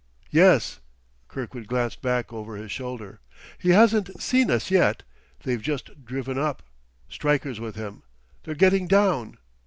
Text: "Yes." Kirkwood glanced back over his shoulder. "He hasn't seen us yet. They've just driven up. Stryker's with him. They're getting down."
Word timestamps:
"Yes." 0.31 0.79
Kirkwood 1.27 1.67
glanced 1.67 2.01
back 2.01 2.33
over 2.33 2.55
his 2.55 2.71
shoulder. 2.71 3.19
"He 3.59 3.69
hasn't 3.69 4.19
seen 4.19 4.49
us 4.49 4.71
yet. 4.71 5.03
They've 5.43 5.61
just 5.61 6.03
driven 6.03 6.39
up. 6.39 6.63
Stryker's 7.07 7.59
with 7.59 7.75
him. 7.75 8.01
They're 8.41 8.55
getting 8.55 8.87
down." 8.87 9.37